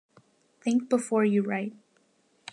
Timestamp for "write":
1.43-1.75